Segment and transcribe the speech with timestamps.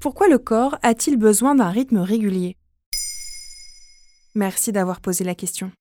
[0.00, 2.56] Pourquoi le corps a-t-il besoin d'un rythme régulier?
[4.34, 5.72] Merci d'avoir posé la question.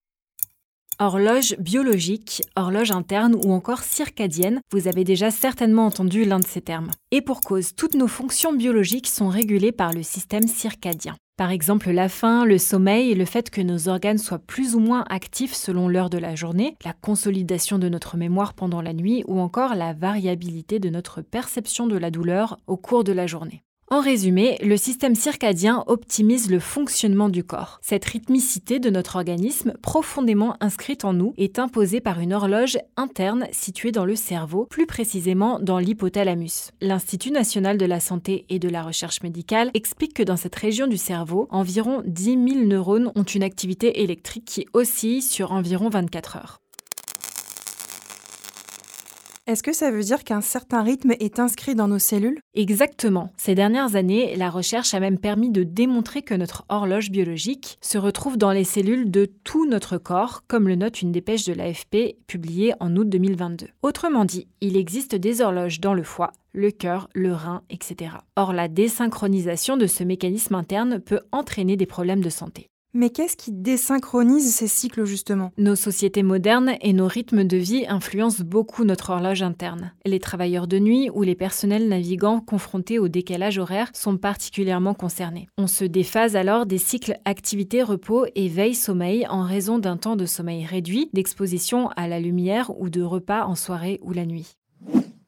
[0.99, 6.61] Horloge biologique, horloge interne ou encore circadienne, vous avez déjà certainement entendu l'un de ces
[6.61, 6.91] termes.
[7.09, 11.15] Et pour cause, toutes nos fonctions biologiques sont régulées par le système circadien.
[11.35, 15.03] Par exemple la faim, le sommeil, le fait que nos organes soient plus ou moins
[15.09, 19.39] actifs selon l'heure de la journée, la consolidation de notre mémoire pendant la nuit ou
[19.39, 23.63] encore la variabilité de notre perception de la douleur au cours de la journée.
[23.93, 27.77] En résumé, le système circadien optimise le fonctionnement du corps.
[27.83, 33.45] Cette rythmicité de notre organisme, profondément inscrite en nous, est imposée par une horloge interne
[33.51, 36.71] située dans le cerveau, plus précisément dans l'hypothalamus.
[36.81, 40.87] L'Institut national de la santé et de la recherche médicale explique que dans cette région
[40.87, 46.37] du cerveau, environ 10 000 neurones ont une activité électrique qui oscille sur environ 24
[46.37, 46.62] heures.
[49.45, 52.39] Est-ce que ça veut dire qu'un certain rythme est inscrit dans nos cellules?
[52.55, 53.33] Exactement.
[53.35, 57.97] Ces dernières années, la recherche a même permis de démontrer que notre horloge biologique se
[57.97, 62.15] retrouve dans les cellules de tout notre corps, comme le note une dépêche de l'AFP
[62.25, 63.67] publiée en août 2022.
[63.81, 68.11] Autrement dit, il existe des horloges dans le foie, le cœur, le rein, etc.
[68.37, 72.69] Or, la désynchronisation de ce mécanisme interne peut entraîner des problèmes de santé.
[72.95, 75.51] Mais qu'est-ce qui désynchronise ces cycles justement?
[75.57, 79.93] Nos sociétés modernes et nos rythmes de vie influencent beaucoup notre horloge interne.
[80.05, 85.47] Les travailleurs de nuit ou les personnels navigants confrontés au décalage horaire sont particulièrement concernés.
[85.57, 90.63] On se déphase alors des cycles activité-repos et veille-sommeil en raison d'un temps de sommeil
[90.63, 94.55] réduit, d'exposition à la lumière ou de repas en soirée ou la nuit.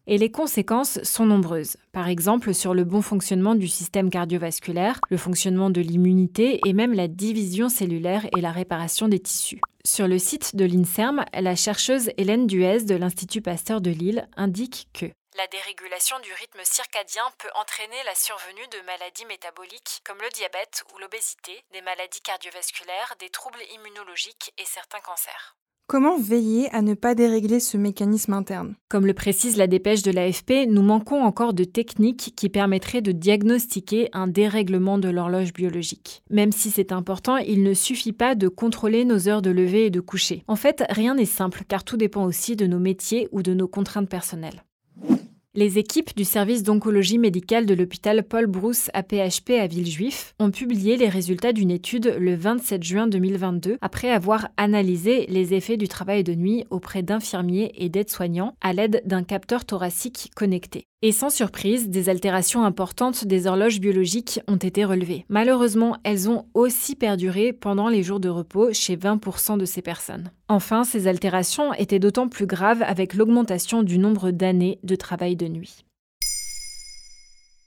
[0.08, 5.18] Et les conséquences sont nombreuses, par exemple sur le bon fonctionnement du système cardiovasculaire, le
[5.18, 9.62] fonctionnement de l'immunité et même la division cellulaire et la réparation des tissus.
[9.84, 14.88] Sur le site de l'INSERM, la chercheuse Hélène Duez de l'Institut Pasteur de Lille indique
[14.94, 15.08] que
[15.38, 20.84] la dérégulation du rythme circadien peut entraîner la survenue de maladies métaboliques comme le diabète
[20.94, 25.58] ou l'obésité, des maladies cardiovasculaires, des troubles immunologiques et certains cancers.
[25.88, 28.74] Comment veiller à ne pas dérégler ce mécanisme interne?
[28.90, 33.12] Comme le précise la dépêche de l'AFP, nous manquons encore de techniques qui permettraient de
[33.12, 36.24] diagnostiquer un dérèglement de l'horloge biologique.
[36.32, 39.92] Même si c'est important, il ne suffit pas de contrôler nos heures de lever et
[39.92, 40.44] de coucher.
[40.48, 43.68] En fait, rien n'est simple car tout dépend aussi de nos métiers ou de nos
[43.68, 44.64] contraintes personnelles.
[45.58, 50.52] Les équipes du service d'oncologie médicale de l'hôpital Paul Brousse à PHP à Villejuif ont
[50.52, 55.88] publié les résultats d'une étude le 27 juin 2022 après avoir analysé les effets du
[55.88, 60.88] travail de nuit auprès d'infirmiers et d'aides-soignants à l'aide d'un capteur thoracique connecté.
[61.02, 65.26] Et sans surprise, des altérations importantes des horloges biologiques ont été relevées.
[65.30, 70.32] Malheureusement, elles ont aussi perduré pendant les jours de repos chez 20% de ces personnes.
[70.48, 75.48] Enfin, ces altérations étaient d'autant plus graves avec l'augmentation du nombre d'années de travail de
[75.48, 75.86] nuit.